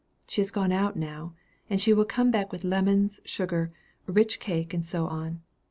[0.27, 1.35] She has gone out now;
[1.69, 3.69] and she will come back with lemons, sugar,
[4.07, 5.41] rich cake, and so on.